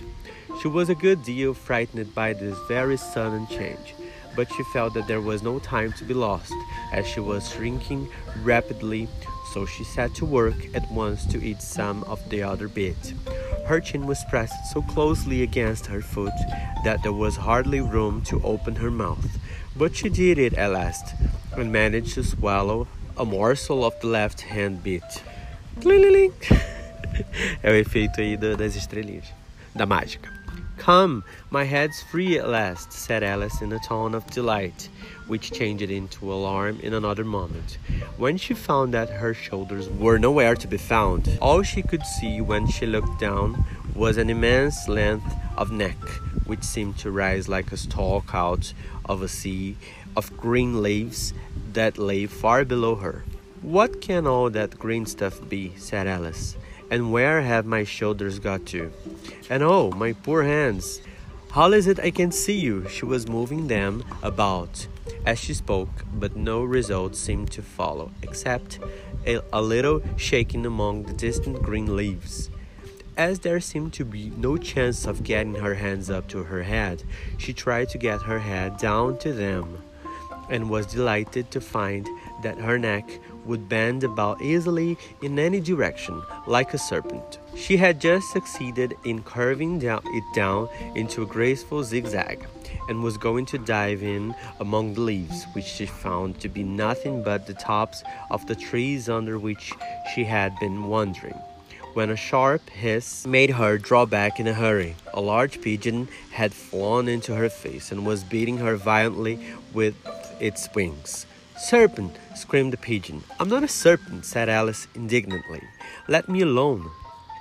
She 0.61 0.69
was 0.69 0.87
a 0.87 0.95
good 0.95 1.21
deal 1.23 1.53
frightened 1.53 2.15
by 2.15 2.31
this 2.31 2.57
very 2.69 2.95
sudden 2.95 3.45
change, 3.47 3.93
but 4.37 4.49
she 4.53 4.63
felt 4.71 4.93
that 4.93 5.05
there 5.05 5.19
was 5.19 5.43
no 5.43 5.59
time 5.59 5.91
to 5.93 6.05
be 6.05 6.13
lost, 6.13 6.53
as 6.93 7.05
she 7.05 7.19
was 7.19 7.51
shrinking 7.51 8.07
rapidly, 8.41 9.09
so 9.53 9.65
she 9.65 9.83
set 9.83 10.15
to 10.15 10.25
work 10.25 10.55
at 10.73 10.89
once 10.89 11.25
to 11.25 11.43
eat 11.43 11.61
some 11.61 12.05
of 12.05 12.29
the 12.29 12.41
other 12.41 12.69
bit. 12.69 13.13
Her 13.65 13.81
chin 13.81 14.07
was 14.07 14.23
pressed 14.29 14.71
so 14.71 14.81
closely 14.81 15.43
against 15.43 15.87
her 15.87 16.01
foot 16.01 16.33
that 16.85 17.03
there 17.03 17.11
was 17.11 17.35
hardly 17.35 17.81
room 17.81 18.21
to 18.27 18.41
open 18.45 18.75
her 18.75 18.91
mouth, 18.91 19.37
but 19.75 19.93
she 19.93 20.07
did 20.07 20.37
it 20.37 20.53
at 20.53 20.71
last, 20.71 21.15
and 21.57 21.69
managed 21.69 22.13
to 22.13 22.23
swallow 22.23 22.87
a 23.17 23.25
morsel 23.25 23.85
of 23.85 23.99
the 24.01 24.07
left 24.07 24.41
hand 24.41 24.83
bit. 24.83 25.23
é 27.63 27.71
o 27.71 27.75
efeito 27.75 28.21
aí 28.21 28.37
das 28.37 28.75
estrelinhas, 28.75 29.25
da 29.75 29.85
mágica. 29.85 30.29
Come, 30.77 31.23
my 31.49 31.63
head's 31.63 32.01
free 32.01 32.37
at 32.39 32.49
last, 32.49 32.91
said 32.91 33.23
Alice 33.23 33.61
in 33.61 33.71
a 33.71 33.79
tone 33.79 34.15
of 34.15 34.25
delight, 34.31 34.89
which 35.27 35.51
changed 35.51 35.89
into 35.89 36.33
alarm 36.33 36.79
in 36.81 36.93
another 36.93 37.23
moment. 37.23 37.77
When 38.17 38.37
she 38.37 38.53
found 38.53 38.93
that 38.93 39.09
her 39.09 39.33
shoulders 39.33 39.87
were 39.87 40.17
nowhere 40.17 40.55
to 40.55 40.67
be 40.67 40.77
found, 40.77 41.37
all 41.39 41.61
she 41.61 41.83
could 41.83 42.05
see 42.05 42.41
when 42.41 42.67
she 42.67 42.85
looked 42.85 43.19
down 43.19 43.63
was 43.95 44.17
an 44.17 44.29
immense 44.29 44.87
length 44.89 45.33
of 45.55 45.71
neck, 45.71 45.99
which 46.45 46.63
seemed 46.63 46.97
to 46.97 47.11
rise 47.11 47.47
like 47.47 47.71
a 47.71 47.77
stalk 47.77 48.33
out 48.33 48.73
of 49.05 49.21
a 49.21 49.27
sea 49.27 49.77
of 50.15 50.35
green 50.37 50.81
leaves 50.81 51.33
that 51.73 51.97
lay 51.97 52.25
far 52.25 52.65
below 52.65 52.95
her. 52.95 53.23
What 53.61 54.01
can 54.01 54.27
all 54.27 54.49
that 54.49 54.77
green 54.77 55.05
stuff 55.05 55.39
be? 55.47 55.73
said 55.77 56.07
Alice. 56.07 56.57
And 56.91 57.11
where 57.11 57.41
have 57.41 57.65
my 57.65 57.83
shoulders 57.83 58.39
got 58.39 58.65
to? 58.67 58.91
And 59.49 59.63
oh, 59.63 59.91
my 59.91 60.13
poor 60.13 60.43
hands! 60.43 61.01
How 61.51 61.71
is 61.71 61.87
it 61.87 61.99
I 61.99 62.11
can 62.11 62.31
see 62.31 62.59
you? 62.59 62.87
She 62.89 63.05
was 63.05 63.27
moving 63.27 63.67
them 63.67 64.03
about 64.21 64.87
as 65.25 65.39
she 65.39 65.53
spoke, 65.53 66.03
but 66.13 66.35
no 66.35 66.63
result 66.63 67.15
seemed 67.15 67.51
to 67.51 67.61
follow, 67.61 68.11
except 68.21 68.79
a, 69.25 69.39
a 69.51 69.61
little 69.61 70.01
shaking 70.17 70.65
among 70.65 71.03
the 71.03 71.13
distant 71.13 71.61
green 71.61 71.95
leaves. 71.95 72.49
As 73.15 73.39
there 73.39 73.59
seemed 73.59 73.93
to 73.93 74.05
be 74.05 74.31
no 74.35 74.57
chance 74.57 75.05
of 75.05 75.23
getting 75.23 75.55
her 75.55 75.75
hands 75.75 76.09
up 76.09 76.27
to 76.29 76.43
her 76.43 76.63
head, 76.63 77.03
she 77.37 77.53
tried 77.53 77.89
to 77.89 77.97
get 77.97 78.23
her 78.23 78.39
head 78.39 78.77
down 78.77 79.17
to 79.19 79.31
them, 79.31 79.83
and 80.49 80.69
was 80.69 80.85
delighted 80.85 81.51
to 81.51 81.61
find 81.61 82.07
that 82.41 82.57
her 82.57 82.77
neck 82.77 83.19
would 83.45 83.67
bend 83.67 84.03
about 84.03 84.41
easily 84.41 84.97
in 85.21 85.37
any 85.39 85.59
direction, 85.59 86.21
like 86.47 86.73
a 86.73 86.77
serpent. 86.77 87.39
She 87.55 87.77
had 87.77 87.99
just 87.99 88.31
succeeded 88.31 88.95
in 89.03 89.23
curving 89.23 89.79
down 89.79 90.01
it 90.05 90.23
down 90.35 90.69
into 90.95 91.23
a 91.23 91.25
graceful 91.25 91.83
zigzag, 91.83 92.45
and 92.89 93.03
was 93.03 93.17
going 93.17 93.45
to 93.47 93.57
dive 93.57 94.03
in 94.03 94.35
among 94.59 94.93
the 94.93 95.01
leaves, 95.01 95.45
which 95.53 95.65
she 95.65 95.85
found 95.85 96.39
to 96.39 96.49
be 96.49 96.63
nothing 96.63 97.23
but 97.23 97.47
the 97.47 97.53
tops 97.53 98.03
of 98.31 98.45
the 98.47 98.55
trees 98.55 99.09
under 99.09 99.39
which 99.39 99.73
she 100.13 100.23
had 100.23 100.57
been 100.59 100.85
wandering 100.85 101.39
when 101.93 102.09
a 102.09 102.15
sharp 102.15 102.69
hiss 102.71 103.25
made 103.25 103.51
her 103.51 103.77
draw 103.77 104.05
back 104.05 104.39
in 104.39 104.47
a 104.47 104.53
hurry. 104.53 104.95
A 105.13 105.21
large 105.21 105.61
pigeon 105.61 106.07
had 106.31 106.51
flown 106.51 107.07
into 107.07 107.35
her 107.35 107.49
face 107.49 107.91
and 107.91 108.05
was 108.05 108.23
beating 108.23 108.57
her 108.57 108.75
violently 108.75 109.39
with 109.73 109.95
its 110.39 110.69
wings. 110.73 111.25
Serpent! 111.57 112.17
screamed 112.35 112.73
the 112.73 112.77
pigeon. 112.77 113.23
I'm 113.39 113.49
not 113.49 113.63
a 113.63 113.67
serpent, 113.67 114.25
said 114.25 114.49
Alice 114.49 114.87
indignantly. 114.95 115.61
Let 116.07 116.27
me 116.27 116.41
alone. 116.41 116.89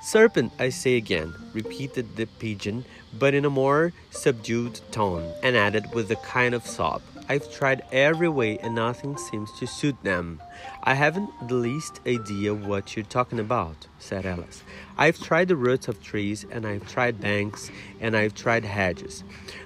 Serpent, 0.02 0.52
I 0.58 0.68
say 0.70 0.96
again, 0.96 1.32
repeated 1.52 2.16
the 2.16 2.26
pigeon, 2.26 2.84
but 3.18 3.34
in 3.34 3.44
a 3.44 3.50
more 3.50 3.92
subdued 4.10 4.80
tone, 4.90 5.32
and 5.42 5.56
added 5.56 5.94
with 5.94 6.10
a 6.10 6.16
kind 6.16 6.54
of 6.54 6.66
sob. 6.66 7.02
I've 7.28 7.50
tried 7.52 7.82
every 7.92 8.28
way 8.28 8.58
and 8.58 8.74
nothing 8.74 9.16
seems 9.16 9.52
to 9.58 9.66
suit 9.66 9.96
them. 10.02 10.42
I 10.82 10.94
haven't 10.94 11.30
the 11.48 11.54
least 11.54 12.00
idea 12.06 12.52
what 12.52 12.96
you're 12.96 13.04
talking 13.04 13.38
about, 13.38 13.86
said 13.98 14.26
Alice. 14.26 14.64
I've 14.98 15.18
tried 15.18 15.48
the 15.48 15.56
roots 15.56 15.88
of 15.88 16.02
trees 16.02 16.44
and 16.50 16.66
I've 16.66 16.86
tried 16.88 17.20
banks 17.20 17.70
and 18.00 18.16
I've 18.16 18.34
tried 18.34 18.64
hedges. 18.64 19.22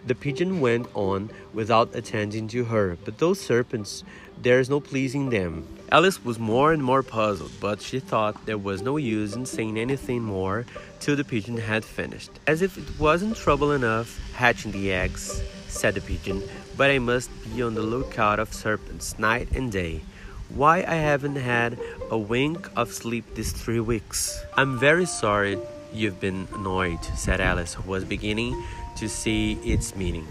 The 0.07 0.15
pigeon 0.15 0.61
went 0.61 0.87
on 0.95 1.31
without 1.55 1.95
attending 1.95 2.47
to 2.49 2.65
her, 2.65 2.99
but 3.05 3.19
those 3.19 3.41
serpents, 3.41 4.05
there's 4.41 4.69
no 4.69 4.79
pleasing 4.79 5.31
them. 5.31 5.67
Alice 5.91 6.23
was 6.25 6.39
more 6.39 6.73
and 6.73 6.85
more 6.85 7.03
puzzled, 7.03 7.53
but 7.61 7.81
she 7.81 8.01
thought 8.01 8.45
there 8.45 8.59
was 8.59 8.83
no 8.83 8.99
use 8.99 9.35
in 9.35 9.47
saying 9.47 9.79
anything 9.79 10.23
more 10.23 10.67
till 11.01 11.17
the 11.17 11.25
pigeon 11.25 11.57
had 11.57 11.85
finished. 11.85 12.31
As 12.47 12.61
if 12.61 12.77
it 12.77 13.01
wasn't 13.01 13.37
trouble 13.37 13.73
enough 13.73 14.21
hatching 14.35 14.73
the 14.73 14.93
eggs, 14.93 15.43
said 15.77 15.95
the 15.95 16.01
pigeon, 16.01 16.43
but 16.77 16.91
I 16.91 16.99
must 16.99 17.31
be 17.45 17.63
on 17.63 17.75
the 17.75 17.83
lookout 17.83 18.39
of 18.39 18.53
serpents 18.53 19.19
night 19.19 19.49
and 19.55 19.71
day. 19.71 20.01
Why 20.49 20.79
I 20.79 20.95
haven't 20.95 21.37
had 21.37 21.79
a 22.11 22.17
wink 22.17 22.69
of 22.77 22.93
sleep 22.93 23.35
these 23.35 23.53
three 23.53 23.81
weeks. 23.81 24.41
I'm 24.57 24.79
very 24.79 25.07
sorry 25.07 25.59
you've 25.93 26.21
been 26.21 26.49
annoyed, 26.55 27.05
said 27.17 27.41
Alice, 27.41 27.75
who 27.75 27.91
was 27.91 28.05
beginning 28.05 28.65
to 28.97 29.09
see 29.09 29.53
its 29.65 29.95
meaning. 29.95 30.27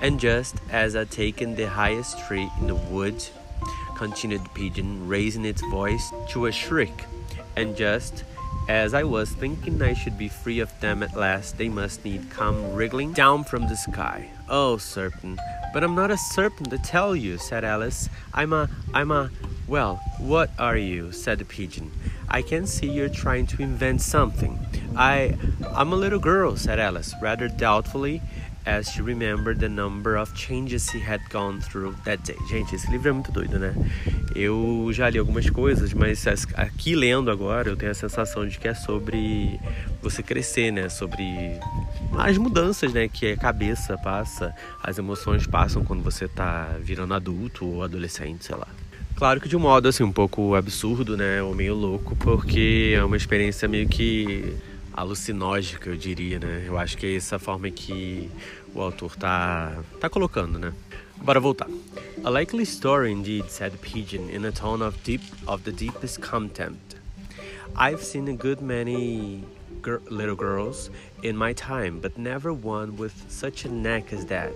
And 0.00 0.20
just 0.20 0.56
as 0.70 0.94
I'd 0.94 1.10
taken 1.10 1.56
the 1.56 1.68
highest 1.68 2.18
tree 2.26 2.48
in 2.60 2.66
the 2.66 2.74
wood, 2.74 3.24
continued 3.96 4.44
the 4.44 4.50
pigeon, 4.50 5.08
raising 5.08 5.44
its 5.44 5.62
voice 5.70 6.12
to 6.30 6.46
a 6.46 6.52
shriek, 6.52 7.04
and 7.56 7.76
just 7.76 8.24
as 8.68 8.94
I 8.94 9.04
was 9.04 9.30
thinking 9.30 9.80
I 9.80 9.94
should 9.94 10.18
be 10.18 10.28
free 10.28 10.58
of 10.60 10.78
them 10.80 11.02
at 11.02 11.16
last, 11.16 11.56
they 11.56 11.68
must 11.68 12.04
need 12.04 12.30
come 12.30 12.74
wriggling 12.74 13.12
down 13.12 13.44
from 13.44 13.68
the 13.68 13.76
sky. 13.76 14.30
Oh, 14.48 14.76
serpent! 14.76 15.38
But 15.72 15.84
I'm 15.84 15.94
not 15.94 16.10
a 16.10 16.16
serpent, 16.16 16.70
to 16.70 16.78
tell 16.78 17.14
you, 17.14 17.38
said 17.38 17.64
Alice. 17.64 18.08
I'm 18.34 18.52
a, 18.52 18.68
I'm 18.94 19.10
a. 19.10 19.30
Well, 19.68 19.96
what 20.18 20.50
are 20.58 20.76
you? 20.76 21.12
said 21.12 21.38
the 21.38 21.44
pigeon. 21.44 21.90
I 22.28 22.42
can 22.42 22.66
see 22.66 22.90
you're 22.90 23.08
trying 23.08 23.46
to 23.48 23.62
invent 23.62 24.00
something. 24.00 24.64
I, 24.96 25.36
I'm 25.72 25.92
a 25.92 25.96
little 25.96 26.18
girl, 26.18 26.56
said 26.56 26.80
Alice, 26.80 27.14
rather 27.20 27.48
doubtfully, 27.48 28.22
as 28.66 28.90
she 28.90 29.00
remembered 29.00 29.60
the 29.60 29.68
number 29.68 30.16
of 30.16 30.34
changes 30.34 30.90
he 30.90 30.98
had 30.98 31.20
gone 31.30 31.60
through 31.60 31.94
that 32.04 32.22
day. 32.24 32.36
Gente, 32.48 32.74
esse 32.74 32.90
livro 32.90 33.08
é 33.08 33.12
muito 33.12 33.30
doido, 33.30 33.58
né? 33.58 33.72
Eu 34.34 34.90
já 34.92 35.08
li 35.08 35.18
algumas 35.18 35.48
coisas, 35.48 35.94
mas 35.94 36.26
aqui 36.54 36.94
lendo 36.94 37.30
agora 37.30 37.70
eu 37.70 37.76
tenho 37.76 37.92
a 37.92 37.94
sensação 37.94 38.46
de 38.46 38.58
que 38.58 38.66
é 38.66 38.74
sobre 38.74 39.58
você 40.02 40.22
crescer, 40.22 40.72
né? 40.72 40.88
Sobre 40.88 41.24
as 42.18 42.36
mudanças, 42.36 42.92
né? 42.92 43.08
Que 43.08 43.32
a 43.32 43.36
cabeça 43.36 43.96
passa, 43.96 44.52
as 44.82 44.98
emoções 44.98 45.46
passam 45.46 45.84
quando 45.84 46.02
você 46.02 46.26
tá 46.26 46.76
virando 46.80 47.14
adulto 47.14 47.64
ou 47.64 47.84
adolescente, 47.84 48.44
sei 48.44 48.56
lá. 48.56 48.66
Claro 49.14 49.40
que 49.40 49.48
de 49.48 49.56
um 49.56 49.60
modo 49.60 49.88
assim 49.88 50.02
um 50.02 50.12
pouco 50.12 50.54
absurdo, 50.54 51.16
né, 51.16 51.42
ou 51.42 51.54
meio 51.54 51.74
louco, 51.74 52.14
porque 52.16 52.92
é 52.94 53.02
uma 53.02 53.16
experiência 53.16 53.66
meio 53.66 53.88
que 53.88 54.54
alucinógica, 54.96 55.90
eu 55.90 55.96
diria, 55.96 56.38
né? 56.38 56.64
Eu 56.66 56.78
acho 56.78 56.96
que 56.96 57.06
é 57.06 57.16
essa 57.16 57.38
forma 57.38 57.70
que 57.70 58.30
o 58.74 58.80
autor 58.80 59.14
tá, 59.14 59.78
tá 60.00 60.08
colocando, 60.08 60.58
né? 60.58 60.72
Bora 61.18 61.38
voltar. 61.38 61.68
A 62.24 62.30
likely 62.30 62.64
story 62.64 63.12
indeed, 63.12 63.50
said 63.50 63.72
the 63.72 63.78
Pigeon 63.78 64.30
in 64.30 64.44
a 64.46 64.52
tone 64.52 64.82
of 64.82 64.96
deep 65.04 65.22
of 65.46 65.62
the 65.64 65.72
deepest 65.72 66.20
contempt. 66.20 66.96
I've 67.76 68.02
seen 68.02 68.28
a 68.28 68.32
good 68.32 68.62
many 68.62 69.44
gir 69.82 70.00
little 70.10 70.34
girls 70.34 70.90
in 71.22 71.36
my 71.36 71.52
time, 71.52 72.00
but 72.00 72.16
never 72.16 72.52
one 72.52 72.96
with 72.96 73.14
such 73.28 73.64
a 73.64 73.68
neck 73.68 74.12
as 74.12 74.26
that. 74.26 74.54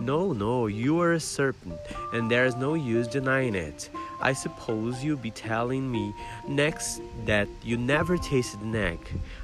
No, 0.00 0.32
no, 0.32 0.66
you 0.66 1.00
are 1.00 1.12
a 1.12 1.20
serpent, 1.20 1.78
and 2.12 2.30
there's 2.30 2.56
no 2.56 2.74
use 2.74 3.06
denying 3.06 3.54
it. 3.54 3.90
I 4.24 4.32
suppose 4.32 5.04
you'll 5.04 5.18
be 5.18 5.30
telling 5.30 5.92
me 5.92 6.14
next 6.48 7.02
that 7.26 7.46
you 7.62 7.76
never 7.76 8.16
tasted 8.16 8.62
an 8.62 8.74
egg. 8.74 8.98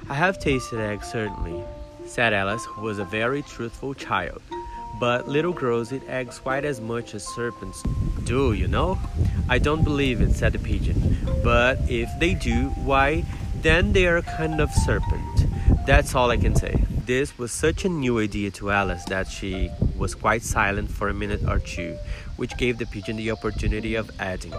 I 0.09 0.15
have 0.15 0.39
tasted 0.39 0.79
eggs, 0.79 1.11
certainly, 1.11 1.63
said 2.07 2.33
Alice, 2.33 2.65
who 2.65 2.81
was 2.81 2.97
a 2.97 3.05
very 3.05 3.43
truthful 3.43 3.93
child. 3.93 4.41
But 4.99 5.27
little 5.27 5.53
girls 5.53 5.93
eat 5.93 6.01
eggs 6.07 6.39
quite 6.39 6.65
as 6.65 6.81
much 6.81 7.13
as 7.13 7.23
serpents 7.23 7.83
do, 8.23 8.53
you 8.53 8.67
know? 8.67 8.97
I 9.47 9.59
don't 9.59 9.83
believe 9.83 10.19
it, 10.19 10.33
said 10.33 10.53
the 10.53 10.59
pigeon. 10.59 11.15
But 11.43 11.77
if 11.87 12.09
they 12.19 12.33
do, 12.33 12.69
why, 12.69 13.23
then 13.61 13.93
they 13.93 14.07
are 14.07 14.17
a 14.17 14.23
kind 14.23 14.59
of 14.59 14.71
serpent. 14.71 15.45
That's 15.85 16.15
all 16.15 16.31
I 16.31 16.37
can 16.37 16.55
say. 16.55 16.83
This 17.05 17.37
was 17.37 17.51
such 17.51 17.85
a 17.85 17.89
new 17.89 18.19
idea 18.19 18.49
to 18.51 18.71
Alice 18.71 19.05
that 19.05 19.27
she 19.27 19.69
was 20.01 20.15
quite 20.15 20.41
silent 20.41 20.89
for 20.89 21.09
a 21.09 21.13
minute 21.13 21.43
or 21.47 21.59
two, 21.59 21.95
which 22.35 22.57
gave 22.57 22.79
the 22.79 22.87
pigeon 22.87 23.17
the 23.17 23.29
opportunity 23.29 23.93
of 23.93 24.09
adding, 24.19 24.51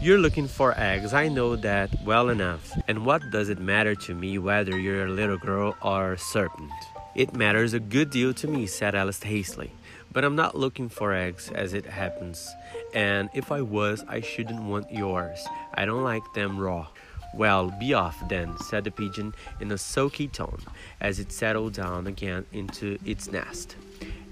You're 0.00 0.16
looking 0.16 0.48
for 0.48 0.72
eggs, 0.78 1.12
I 1.12 1.28
know 1.28 1.54
that 1.56 1.90
well 2.02 2.30
enough. 2.30 2.72
And 2.88 3.04
what 3.04 3.20
does 3.30 3.50
it 3.50 3.58
matter 3.58 3.94
to 3.94 4.14
me 4.14 4.38
whether 4.38 4.78
you're 4.78 5.04
a 5.04 5.10
little 5.10 5.36
girl 5.36 5.76
or 5.82 6.14
a 6.14 6.18
serpent? 6.18 6.72
It 7.14 7.36
matters 7.36 7.74
a 7.74 7.78
good 7.78 8.08
deal 8.08 8.32
to 8.32 8.48
me, 8.48 8.66
said 8.66 8.94
Alice 8.94 9.22
hastily. 9.22 9.72
But 10.12 10.24
I'm 10.24 10.34
not 10.34 10.56
looking 10.56 10.88
for 10.88 11.12
eggs 11.12 11.50
as 11.54 11.74
it 11.74 11.84
happens. 11.84 12.48
And 12.94 13.28
if 13.34 13.52
I 13.52 13.60
was, 13.60 14.02
I 14.08 14.22
shouldn't 14.22 14.62
want 14.62 14.90
yours. 14.90 15.44
I 15.74 15.84
don't 15.84 16.04
like 16.04 16.24
them 16.32 16.58
raw. 16.58 16.86
Well, 17.34 17.70
be 17.78 17.92
off 17.92 18.16
then, 18.30 18.56
said 18.60 18.84
the 18.84 18.90
pigeon 18.90 19.34
in 19.60 19.70
a 19.70 19.76
sulky 19.76 20.26
tone, 20.26 20.62
as 21.02 21.18
it 21.18 21.32
settled 21.32 21.74
down 21.74 22.06
again 22.06 22.46
into 22.50 22.98
its 23.04 23.30
nest. 23.30 23.76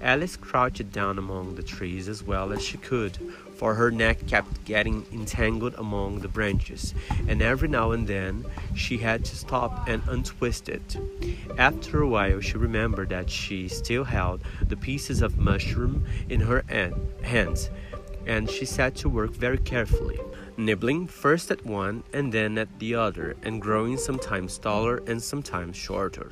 Alice 0.01 0.37
crouched 0.37 0.91
down 0.91 1.17
among 1.17 1.55
the 1.55 1.63
trees 1.63 2.07
as 2.07 2.21
well 2.21 2.51
as 2.51 2.63
she 2.63 2.77
could, 2.77 3.17
for 3.55 3.73
her 3.73 3.89
neck 3.89 4.27
kept 4.27 4.63
getting 4.65 5.05
entangled 5.11 5.73
among 5.77 6.19
the 6.19 6.27
branches, 6.27 6.93
and 7.27 7.41
every 7.41 7.67
now 7.67 7.91
and 7.91 8.07
then 8.07 8.45
she 8.75 8.97
had 8.97 9.25
to 9.25 9.35
stop 9.35 9.87
and 9.87 10.03
untwist 10.07 10.69
it. 10.69 10.97
After 11.57 12.01
a 12.01 12.07
while, 12.07 12.41
she 12.41 12.57
remembered 12.57 13.09
that 13.09 13.29
she 13.29 13.67
still 13.67 14.03
held 14.03 14.41
the 14.61 14.77
pieces 14.77 15.21
of 15.21 15.37
mushroom 15.37 16.05
in 16.29 16.41
her 16.41 16.63
hands, 17.23 17.69
and 18.25 18.49
she 18.49 18.65
set 18.65 18.95
to 18.95 19.09
work 19.09 19.31
very 19.31 19.57
carefully 19.57 20.19
nibbling 20.57 21.07
first 21.07 21.51
at 21.51 21.65
one 21.65 22.03
and 22.13 22.31
then 22.31 22.57
at 22.57 22.79
the 22.79 22.95
other, 22.95 23.35
and 23.43 23.61
growing 23.61 23.97
sometimes 23.97 24.57
taller 24.57 25.01
and 25.07 25.21
sometimes 25.21 25.75
shorter, 25.75 26.31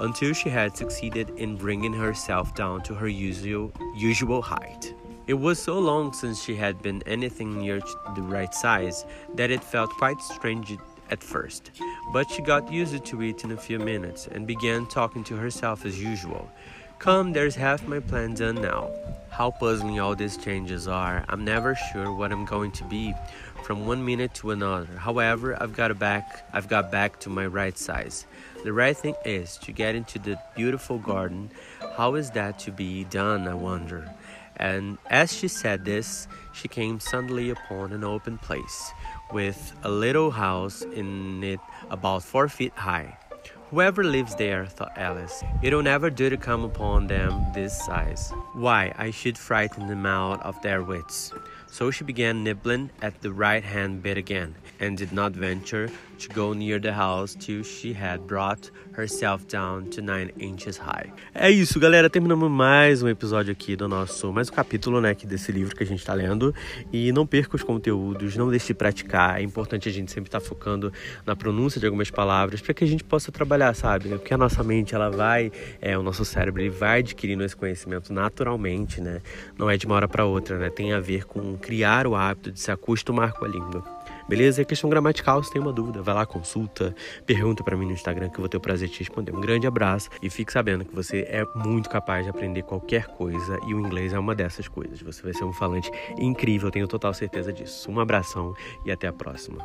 until 0.00 0.32
she 0.32 0.48
had 0.48 0.76
succeeded 0.76 1.30
in 1.36 1.56
bringing 1.56 1.92
herself 1.92 2.54
down 2.54 2.82
to 2.82 2.94
her 2.94 3.08
usual, 3.08 3.72
usual 3.96 4.42
height. 4.42 4.94
It 5.26 5.34
was 5.34 5.58
so 5.58 5.78
long 5.78 6.12
since 6.12 6.42
she 6.42 6.54
had 6.54 6.80
been 6.82 7.02
anything 7.04 7.58
near 7.58 7.80
the 8.14 8.22
right 8.22 8.54
size 8.54 9.04
that 9.34 9.50
it 9.50 9.64
felt 9.64 9.90
quite 9.90 10.20
strange 10.20 10.76
at 11.10 11.22
first, 11.22 11.72
but 12.12 12.30
she 12.30 12.42
got 12.42 12.70
used 12.72 13.04
to 13.04 13.22
it 13.22 13.44
in 13.44 13.52
a 13.52 13.56
few 13.56 13.78
minutes 13.78 14.28
and 14.28 14.46
began 14.46 14.86
talking 14.86 15.24
to 15.24 15.36
herself 15.36 15.84
as 15.84 16.00
usual. 16.00 16.48
Come, 16.98 17.32
there's 17.32 17.54
half 17.54 17.86
my 17.86 18.00
plan 18.00 18.34
done 18.34 18.56
now. 18.56 18.90
how 19.30 19.50
puzzling 19.50 20.00
all 20.00 20.14
these 20.16 20.38
changes 20.38 20.88
are. 20.88 21.22
I'm 21.28 21.44
never 21.44 21.74
sure 21.92 22.10
what 22.10 22.32
I'm 22.32 22.46
going 22.46 22.72
to 22.72 22.84
be 22.84 23.12
from 23.64 23.84
one 23.84 24.02
minute 24.02 24.32
to 24.34 24.50
another. 24.50 24.96
However, 24.96 25.60
I've 25.62 25.74
got 25.76 25.96
back 25.98 26.46
I've 26.54 26.68
got 26.68 26.90
back 26.90 27.20
to 27.20 27.28
my 27.28 27.46
right 27.46 27.76
size. 27.76 28.26
The 28.64 28.72
right 28.72 28.96
thing 28.96 29.14
is 29.26 29.58
to 29.58 29.72
get 29.72 29.94
into 29.94 30.18
the 30.18 30.38
beautiful 30.56 30.98
garden. 30.98 31.50
How 31.98 32.14
is 32.14 32.30
that 32.30 32.58
to 32.60 32.72
be 32.72 33.04
done, 33.04 33.46
I 33.46 33.54
wonder? 33.54 34.10
And 34.56 34.96
as 35.10 35.34
she 35.36 35.48
said 35.48 35.84
this, 35.84 36.28
she 36.54 36.66
came 36.66 36.98
suddenly 36.98 37.50
upon 37.50 37.92
an 37.92 38.04
open 38.04 38.38
place 38.38 38.92
with 39.32 39.74
a 39.82 39.90
little 39.90 40.30
house 40.30 40.80
in 40.80 41.44
it 41.44 41.60
about 41.90 42.22
four 42.22 42.48
feet 42.48 42.72
high. 42.74 43.18
Whoever 43.70 44.04
lives 44.04 44.36
there, 44.36 44.64
thought 44.64 44.96
Alice, 44.96 45.42
it'll 45.60 45.82
never 45.82 46.08
do 46.08 46.30
to 46.30 46.36
come 46.36 46.62
upon 46.62 47.08
them 47.08 47.46
this 47.52 47.76
size. 47.84 48.32
Why, 48.52 48.94
I 48.96 49.10
should 49.10 49.36
frighten 49.36 49.88
them 49.88 50.06
out 50.06 50.40
of 50.44 50.62
their 50.62 50.84
wits. 50.84 51.32
So 51.66 51.90
she 51.90 52.04
began 52.04 52.44
nibbling 52.44 52.90
at 53.02 53.22
the 53.22 53.32
right 53.32 53.64
hand 53.64 54.04
bit 54.04 54.16
again, 54.16 54.54
and 54.78 54.96
did 54.96 55.12
not 55.12 55.32
venture 55.32 55.90
to 56.18 56.32
go 56.34 56.54
near 56.54 56.80
the 56.80 56.92
house 56.92 57.34
till 57.34 57.62
she 57.62 57.92
had 57.92 58.20
brought 58.26 58.70
herself 58.96 59.46
down 59.46 59.88
to 59.90 60.00
nine 60.00 60.32
inches 60.38 60.78
high. 60.78 61.12
É 61.34 61.50
isso, 61.50 61.78
galera. 61.78 62.08
Terminamos 62.08 62.50
mais 62.50 63.02
um 63.02 63.08
episódio 63.08 63.52
aqui 63.52 63.76
do 63.76 63.86
nosso, 63.88 64.32
mais 64.32 64.48
um 64.48 64.52
capítulo, 64.52 65.00
né, 65.00 65.10
aqui 65.10 65.26
desse 65.26 65.52
livro 65.52 65.76
que 65.76 65.82
a 65.82 65.86
gente 65.86 65.98
está 65.98 66.14
lendo. 66.14 66.54
E 66.92 67.12
não 67.12 67.26
perca 67.26 67.56
os 67.56 67.62
conteúdos, 67.62 68.36
não 68.36 68.48
deixe 68.48 68.68
de 68.68 68.74
praticar. 68.74 69.40
É 69.40 69.42
importante 69.42 69.88
a 69.88 69.92
gente 69.92 70.10
sempre 70.10 70.28
estar 70.28 70.40
tá 70.40 70.46
focando 70.46 70.92
na 71.24 71.36
pronúncia 71.36 71.78
de 71.80 71.86
algumas 71.86 72.10
palavras 72.10 72.60
para 72.60 72.72
que 72.72 72.84
a 72.84 72.86
gente 72.86 73.04
possa 73.04 73.30
trabalhar, 73.30 73.74
sabe? 73.74 74.08
Porque 74.08 74.32
a 74.32 74.38
nossa 74.38 74.62
mente, 74.62 74.94
ela 74.94 75.10
vai, 75.10 75.52
é, 75.80 75.96
o 75.96 76.02
nosso 76.02 76.24
cérebro, 76.24 76.62
ele 76.62 76.70
vai 76.70 77.00
adquirindo 77.00 77.44
esse 77.44 77.56
conhecimento 77.56 78.12
naturalmente, 78.12 79.00
né? 79.00 79.20
Não 79.58 79.68
é 79.68 79.76
de 79.76 79.86
uma 79.86 79.94
hora 79.94 80.08
para 80.08 80.24
outra, 80.24 80.58
né? 80.58 80.70
Tem 80.70 80.92
a 80.92 81.00
ver 81.00 81.24
com 81.24 81.56
criar 81.56 82.06
o 82.06 82.14
hábito 82.14 82.50
de 82.50 82.60
se 82.60 82.70
acostumar 82.70 83.32
com 83.32 83.44
a 83.44 83.48
língua. 83.48 83.95
Beleza? 84.28 84.62
É 84.62 84.64
questão 84.64 84.90
gramatical, 84.90 85.42
se 85.42 85.52
tem 85.52 85.60
uma 85.60 85.72
dúvida, 85.72 86.02
vai 86.02 86.14
lá, 86.14 86.26
consulta, 86.26 86.94
pergunta 87.24 87.62
para 87.62 87.76
mim 87.76 87.86
no 87.86 87.92
Instagram 87.92 88.28
que 88.28 88.36
eu 88.36 88.40
vou 88.40 88.48
ter 88.48 88.56
o 88.56 88.60
prazer 88.60 88.88
de 88.88 88.94
te 88.94 88.98
responder. 89.00 89.34
Um 89.34 89.40
grande 89.40 89.66
abraço 89.66 90.08
e 90.20 90.28
fique 90.28 90.52
sabendo 90.52 90.84
que 90.84 90.94
você 90.94 91.26
é 91.28 91.44
muito 91.54 91.88
capaz 91.88 92.24
de 92.24 92.30
aprender 92.30 92.62
qualquer 92.62 93.06
coisa 93.06 93.58
e 93.66 93.74
o 93.74 93.80
inglês 93.80 94.12
é 94.12 94.18
uma 94.18 94.34
dessas 94.34 94.68
coisas. 94.68 95.00
Você 95.00 95.22
vai 95.22 95.32
ser 95.32 95.44
um 95.44 95.52
falante 95.52 95.90
incrível, 96.18 96.70
tenho 96.70 96.88
total 96.88 97.14
certeza 97.14 97.52
disso. 97.52 97.90
Um 97.90 98.00
abração 98.00 98.54
e 98.84 98.90
até 98.90 99.06
a 99.06 99.12
próxima. 99.12 99.64